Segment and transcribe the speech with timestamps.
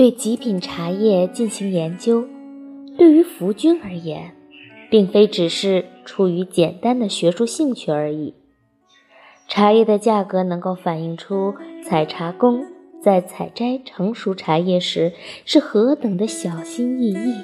[0.00, 2.24] 对极品茶叶进行研究，
[2.96, 4.32] 对于福君而言，
[4.90, 8.32] 并非只是出于简单的学术兴趣而已。
[9.46, 12.64] 茶叶的价格能够反映出采茶工
[13.02, 15.12] 在采摘成熟茶叶时
[15.44, 17.34] 是何等的小心翼翼。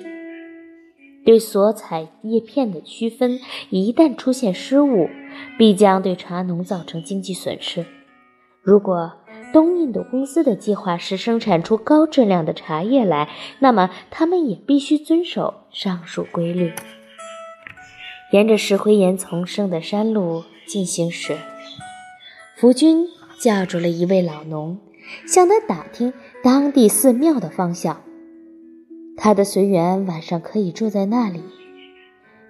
[1.26, 5.10] 对所采叶片的区分，一旦出现失误，
[5.58, 7.84] 必将对茶农造成经济损失。
[8.62, 9.12] 如果
[9.52, 13.28] 东印度公司的计划是生产出高质量的茶叶来，
[13.60, 16.72] 那么他们也必须遵守上述规律。
[18.32, 21.38] 沿着石灰岩丛生的山路进行时。
[22.56, 23.06] 福军
[23.38, 24.78] 叫住了一位老农，
[25.26, 28.02] 向他打听当地寺庙的方向。
[29.16, 31.42] 他的随员晚上可以住在那里。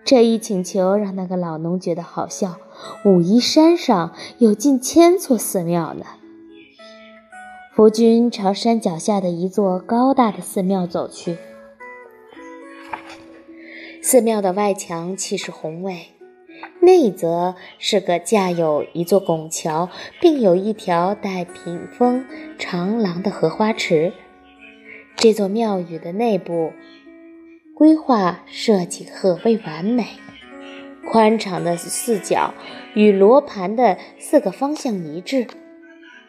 [0.04, 2.56] 这一请求让那个老农觉得好笑。
[3.04, 6.06] 武夷山上有近千座寺庙呢。
[7.76, 11.36] 夫君朝山脚下的一座高大的寺庙走去。
[14.00, 16.06] 寺庙的外墙气势宏伟。
[16.80, 19.90] 内则是个架有一座拱桥，
[20.22, 22.24] 并有一条带屏风
[22.58, 24.14] 长廊的荷花池。
[25.14, 26.72] 这座庙宇的内部
[27.74, 30.06] 规划设计可谓完美，
[31.06, 32.54] 宽敞的四角
[32.94, 35.46] 与罗盘的四个方向一致。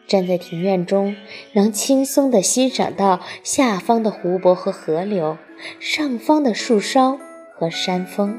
[0.08, 1.14] 站在庭院中，
[1.52, 5.36] 能轻松地欣赏到下方的湖泊和河流，
[5.78, 7.18] 上方的树梢
[7.54, 8.36] 和山峰。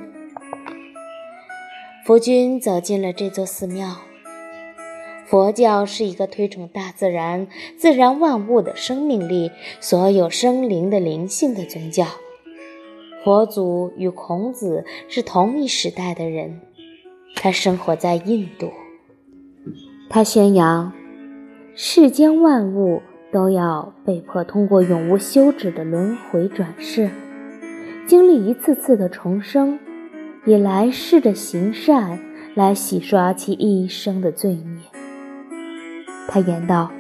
[2.03, 3.97] 佛君走进了这座寺庙。
[5.27, 7.47] 佛教是一个推崇大自然、
[7.77, 12.07] 自然万物的生命力、所有生灵的灵性的宗教。
[13.23, 16.61] 佛祖与孔子是同一时代的人，
[17.35, 18.71] 他生活在印度。
[20.09, 20.91] 他宣扬，
[21.81, 23.01] 世间万物
[23.31, 27.09] 都要被迫通过永无休止的轮回转世，
[28.05, 29.79] 经历一次次的重生。
[30.45, 32.19] 以来世的行善
[32.53, 34.81] 来洗刷其一生的罪孽。
[36.27, 36.91] 他言道，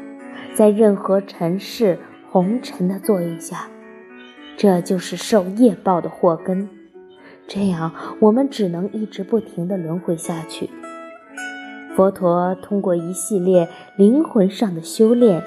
[0.55, 1.99] 在任何尘世
[2.31, 3.67] 红尘的作用下，
[4.55, 6.69] 这就是受业报的祸根。
[7.49, 7.91] 这样，
[8.21, 10.69] 我们只能一直不停地轮回下去。
[11.99, 13.67] 佛陀通过一系列
[13.97, 15.43] 灵魂上的修炼，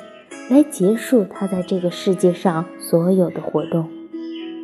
[0.50, 3.88] 来结束他在这个世界上所有的活动。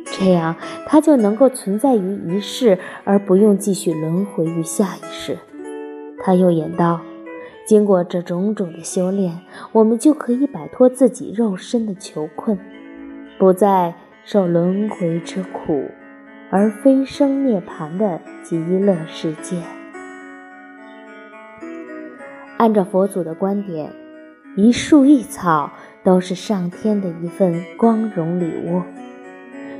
[0.05, 0.55] 这样，
[0.85, 5.39] 他就能够存在于一世，而不用继续轮回于下一世。
[6.23, 7.01] 他又言道
[7.65, 9.39] ：“经过这种种的修炼，
[9.71, 12.59] 我们就可以摆脱自己肉身的囚困，
[13.39, 15.85] 不再受轮回之苦，
[16.51, 19.57] 而飞升涅槃的极乐世界。”
[22.59, 23.89] 按照佛祖的观点，
[24.57, 25.71] 一树一草
[26.03, 28.81] 都是上天的一份光荣礼物。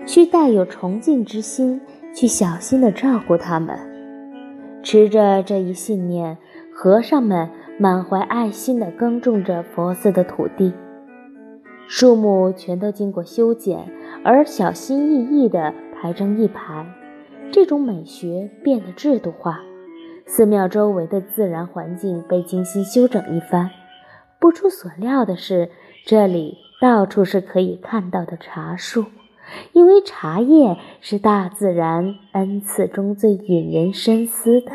[0.06, 1.82] 需带有崇敬之心
[2.16, 3.78] 去小心地照顾它们。
[4.82, 6.38] 持着这一信念，
[6.74, 10.72] 和尚们满怀爱心地耕种着佛寺的土地，
[11.90, 13.92] 树木全都经过修剪，
[14.24, 16.86] 而小心翼翼地排成一排。
[17.52, 19.60] 这种美学变得制度化，
[20.32, 23.72] 寺庙周围的自然环境被精心修整一番。
[24.40, 25.72] 不出所料的是，
[26.06, 29.06] 这里到处是可以看到的茶树。
[29.74, 34.72] 因为茶叶是大自然恩赐中最引人深思的。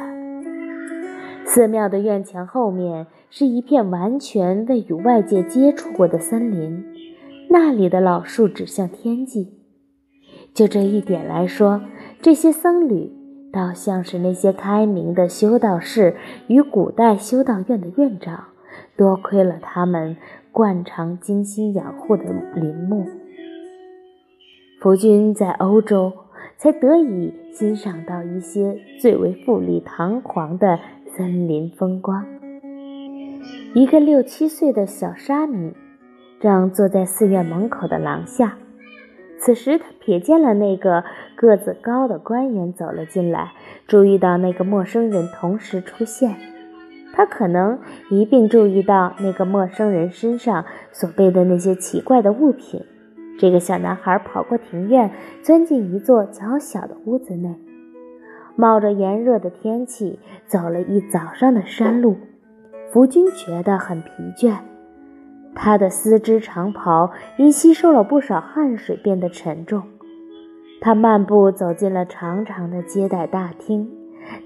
[1.47, 6.85] 寺庙的院墙后面是一片完全未与外界接触过的森林，
[7.49, 9.61] 那里的老树指向天际。
[10.53, 11.81] 就这一点来说，
[12.21, 13.13] 这些僧侣
[13.55, 16.17] 倒像是那些开明的修道士
[16.49, 18.47] 与古代修道院的院长。
[18.97, 20.17] 多亏了他们
[20.53, 23.07] 惯常精心养护的林木。
[24.81, 26.13] 夫君在欧洲
[26.57, 30.79] 才得以欣赏到一些最为富丽堂皇的
[31.17, 32.25] 森林风光。
[33.75, 35.73] 一个六七岁的小沙弥
[36.41, 38.57] 正坐在寺院门口的廊下，
[39.39, 41.05] 此时他瞥见了那个
[41.37, 43.53] 个子高的官员走了进来，
[43.87, 46.37] 注意到那个陌生人同时出现，
[47.13, 47.79] 他可能
[48.11, 52.85] 一并注意到那个陌生人身上所背的那些奇怪的物品。
[53.39, 55.11] 这个小男孩跑过庭院，
[55.43, 57.59] 钻进一座较小的屋子内，
[58.55, 62.17] 冒着炎热的天气，走了一早上的山路。
[62.93, 64.59] 福君觉得很疲倦，
[65.53, 69.83] 他的丝织长袍因吸收了不少汗水变得沉重。
[70.85, 73.91] 他漫步走进了长长的接待大厅，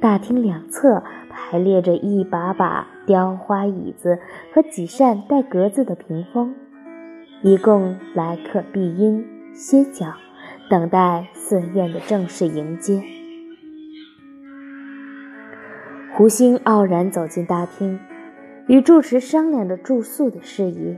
[0.01, 4.21] 大厅两侧排列着一把把雕花椅子
[4.55, 6.55] 和几扇带格子的屏风。
[7.43, 10.15] 一共来客必应歇脚，
[10.71, 13.03] 等待寺院的正式迎接。
[16.15, 17.99] 胡星傲然走进大厅，
[18.69, 20.97] 与住持商量着住宿的事宜。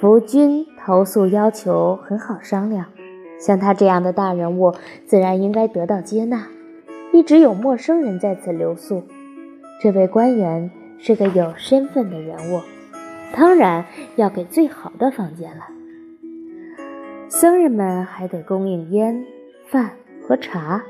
[0.00, 2.86] 福君投宿要求很好商量，
[3.44, 4.72] 像他这样的大人物，
[5.04, 6.46] 自然应该得到接纳。
[7.12, 9.02] 一直有陌生人在此留宿，
[9.82, 12.60] 这位官员是个有身份的人物，
[13.34, 13.84] 当然
[14.14, 15.64] 要给最好的房间了。
[17.28, 19.26] 僧人们还得供应烟、
[19.66, 19.90] 饭
[20.26, 20.84] 和茶。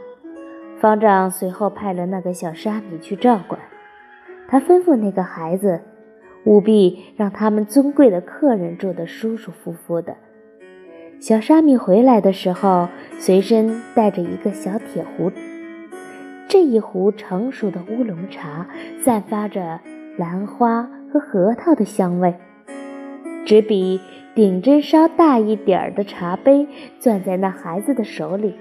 [0.78, 3.58] 方丈随后派了那个小沙弥去照管，
[4.46, 5.81] 他吩咐那个孩子，
[6.44, 10.16] 务必让他们尊贵的客人住得舒舒服服的。
[11.22, 12.88] 小沙弥回来的时候，
[13.20, 15.30] 随身带着一个小铁壶，
[16.48, 18.66] 这一壶成熟的乌龙茶
[19.04, 19.78] 散发着
[20.19, 20.82] 兰花
[21.12, 22.34] 和核桃的香味，
[23.46, 24.00] 只比
[24.34, 26.66] 顶针稍大一点儿的茶杯
[26.98, 28.56] 攥在那孩子的手里，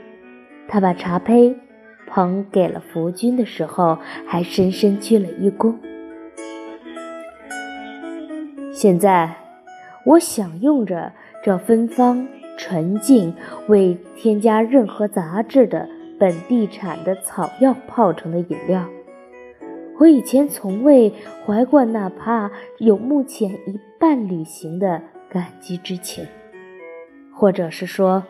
[0.68, 1.58] 他把茶杯。
[2.13, 3.98] 捧给了福君的时候，
[4.28, 5.74] 还深深鞠了一躬。
[8.74, 9.34] 现在，
[10.06, 12.28] 我享用着这芬芳、
[12.62, 13.34] 纯净、
[13.68, 18.86] 未添加任何杂质的本地产的草药泡成的饮料。
[19.98, 21.12] 我以前从未
[21.44, 26.24] 怀过哪怕有目前一半旅行的感激之情，
[27.34, 28.24] 或者是说。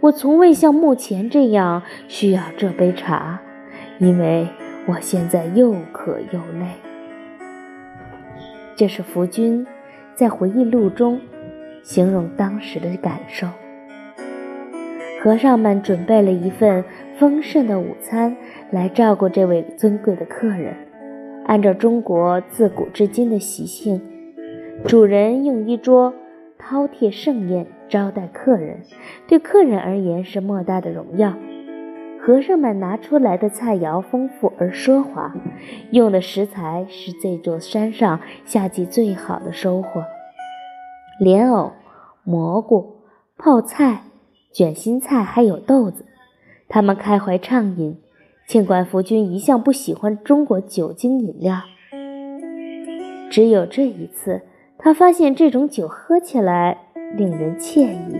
[0.00, 3.40] 我从未像目前这样需要这杯茶，
[3.98, 4.46] 因为
[4.86, 6.68] 我现在又渴又累。
[8.76, 9.66] 这是福君
[10.14, 11.20] 在回忆录中
[11.82, 13.48] 形容当时的感受。
[15.24, 16.84] 和尚们准备了一份
[17.16, 18.36] 丰盛的午餐
[18.70, 20.74] 来照顾这位尊贵的客人。
[21.46, 24.02] 按照中国自古至今的习性，
[24.84, 26.12] 主人用一桌
[26.58, 27.66] 饕餮盛宴。
[27.88, 28.80] 招待客人，
[29.28, 31.34] 对客人而言是莫大的荣耀。
[32.20, 35.32] 和尚们拿出来的菜肴丰富而奢华，
[35.90, 40.04] 用的食材是这座山上夏季最好的收获：
[41.20, 41.72] 莲藕、
[42.24, 42.96] 蘑菇、
[43.38, 44.00] 泡菜、
[44.54, 46.06] 卷心菜，还有豆子。
[46.68, 47.98] 他们开怀畅饮，
[48.48, 51.60] 尽管福君一向不喜欢中国酒精饮料，
[53.30, 54.40] 只有这一次，
[54.78, 56.78] 他发现这种酒喝起来。
[57.16, 58.16] 令人惬意，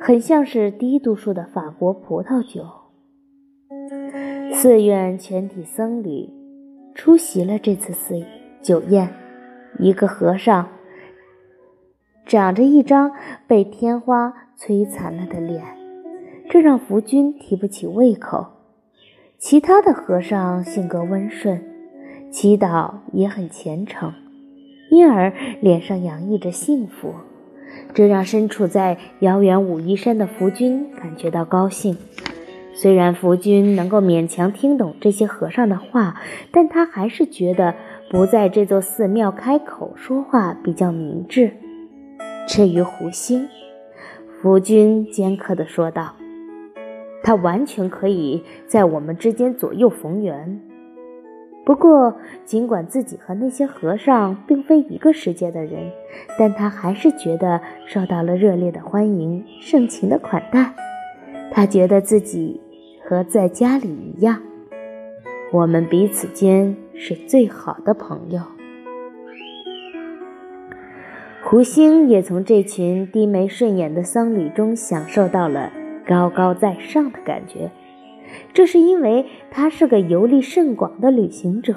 [0.00, 2.64] 很像是低度数的法国葡萄酒。
[4.50, 6.30] 寺院全体僧侣
[6.94, 8.14] 出席了这次寺
[8.62, 9.12] 酒宴。
[9.78, 10.66] 一个和尚
[12.26, 13.12] 长着一张
[13.46, 15.62] 被天花摧残了的脸，
[16.48, 18.46] 这让福君提不起胃口。
[19.38, 21.62] 其他的和尚性格温顺，
[22.30, 24.12] 祈祷也很虔诚，
[24.90, 27.14] 因而脸上洋溢着幸福。
[27.92, 31.96] 这让身处在遥远武夷山的福君感觉到高兴。
[32.72, 36.20] 虽然福君能够勉强听懂这些和尚的话，
[36.50, 37.74] 但他还是觉得
[38.10, 41.52] 不在这座寺庙开口说话比较明智。
[42.46, 43.48] 至于胡星，
[44.40, 46.14] 福君尖刻地说道
[47.24, 50.60] ：“他完全可以在我们之间左右逢源。”
[51.64, 55.90] 不过，尽管自己和那些和尚并非一个世界的人，
[56.38, 60.74] 但他还是觉得受到了热烈的欢迎、盛情的款待。
[61.50, 62.60] 他觉得自己
[63.02, 64.42] 和在家里一样，
[65.50, 68.42] 我们彼此间是最好的朋友。
[71.54, 75.70] 胡星也从这群低眉顺眼的僧侣中享受到了
[76.04, 77.70] 高高在上的感觉。
[78.52, 81.76] 这是因为他是个游历甚广的旅行者，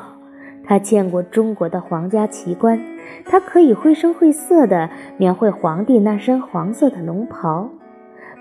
[0.63, 2.81] 他见过中国的皇家奇观，
[3.23, 7.69] 他可以绘声绘色地描绘皇帝那身黄色的龙袍，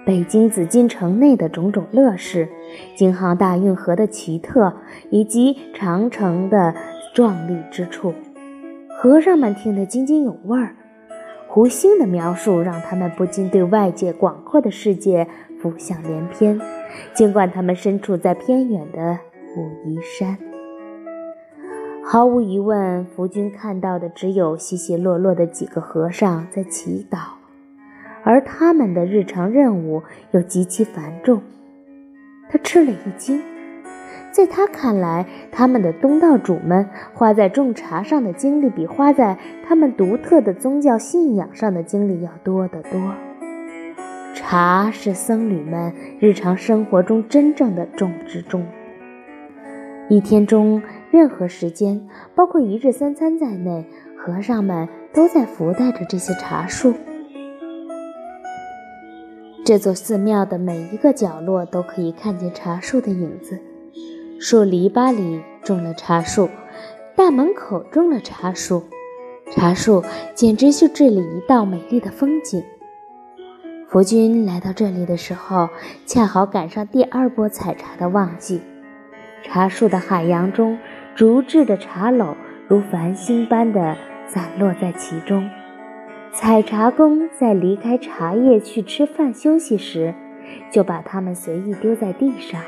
[0.06, 2.48] 北京紫禁城内的种种乐事，
[2.94, 4.72] 京杭大运河的奇特，
[5.10, 6.74] 以及长城的
[7.12, 8.14] 壮丽之处。
[8.88, 10.74] 和尚们听得津津有味儿，
[11.56, 15.26] 胡星的描述让他们不禁对外界广阔的世界
[15.58, 16.60] 浮想联翩。
[17.14, 19.18] 尽管他们身处在偏远的
[19.56, 20.36] 武夷山，
[22.04, 27.20] 毫无疑问，福君看到的只有稀稀落落的几个和尚在祈祷，
[28.22, 31.40] 而他们的日常任务又极其繁重。
[32.50, 33.42] 他吃了一惊，
[34.36, 43.14] 在他看来，他们的东道主们花在种茶上的精力，比花在他们独特的宗教信仰上的精力要多得多。
[44.34, 45.90] 茶是僧侣们
[46.20, 48.66] 日常生活中真正的重之重。
[50.10, 53.86] 一天中任何时间，包括一日三餐在内，
[54.18, 56.92] 和尚们都在服带着这些茶树。
[59.64, 63.58] 这座寺庙的每一个角落都可以看见茶树的影子，
[64.38, 66.50] 树篱笆里种了茶树，
[67.16, 68.82] 大门口种了茶树，
[69.50, 72.62] 茶树简直是这里一道美丽的风景。
[73.88, 75.70] 福君来到这里的时候，
[76.04, 78.60] 恰好赶上第二波采茶的旺季，
[79.42, 80.78] 茶树的海洋中，
[81.14, 82.34] 竹制的茶篓
[82.68, 85.48] 如繁星般的散落在其中。
[86.32, 90.14] 采茶工在离开茶叶去吃饭休息时，
[90.70, 92.60] 就把它们随意丢在地上。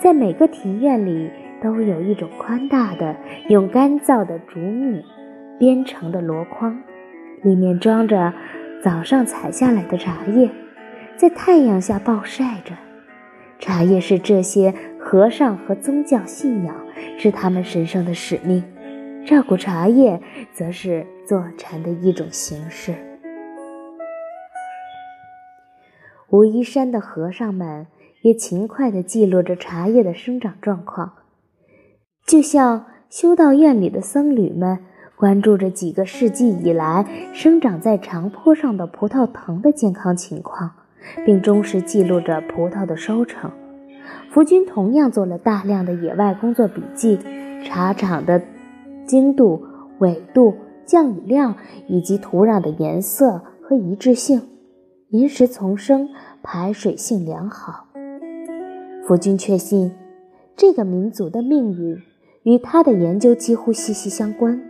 [0.00, 1.28] 在每个庭院里，
[1.60, 3.16] 都有一种宽大的、
[3.48, 5.02] 用干燥的竹篾
[5.58, 6.80] 编成的箩筐，
[7.42, 8.32] 里面装着
[8.80, 10.48] 早上采下来的茶叶，
[11.16, 12.74] 在太阳下暴晒着。
[13.58, 16.76] 茶叶是这些和尚和宗教信仰，
[17.18, 18.62] 是他们神圣的使命。
[19.26, 20.20] 照顾茶叶，
[20.52, 22.94] 则是坐禅的一种形式。
[26.30, 27.86] 武夷山的和尚们
[28.22, 31.12] 也勤快地记录着茶叶的生长状况，
[32.26, 34.78] 就像修道院里的僧侣们
[35.16, 40.72] 关注着几个世纪以来生长在长坡上的葡萄藤的健康情况，
[41.24, 43.50] 并忠实记录着葡萄的收成。
[44.30, 47.18] 福军同样做了大量的野外工作笔记，
[47.64, 48.42] 茶场的。
[49.06, 49.64] 精度、
[50.00, 51.56] 纬度、降雨量
[51.86, 54.42] 以及土壤的颜色和一致性，
[55.08, 56.10] 岩石丛生，
[56.42, 57.87] 排水性良好。
[59.08, 59.90] 福君确信，
[60.54, 62.02] 这个民族的命运
[62.42, 64.60] 与他的研究几乎息息相关。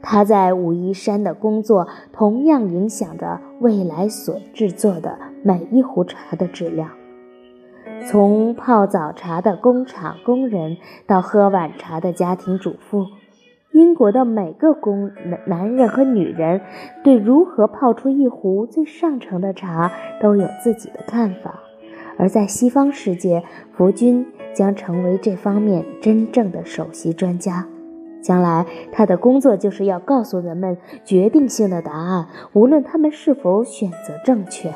[0.00, 6.88] 他在武夷山的工作同样影响着未来所制作的每一壶茶的质量。
[8.06, 13.08] 从泡早茶的工厂工人到喝晚茶的家庭主妇。
[13.72, 15.12] 英国的每个工
[15.46, 16.62] 男人和女人，
[17.04, 21.60] 对如何泡出一壶最上乘的茶都有自己的看法。
[22.20, 27.66] 而在西方世界，福军将成为这方面真正的首席专家。
[28.20, 34.70] 将来，他的工作就是要告诉人们决定性的答案，无论他们是否选择正确。